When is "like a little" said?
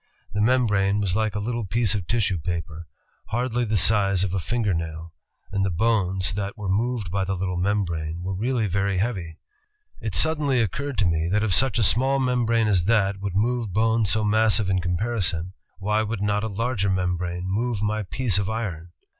1.15-1.63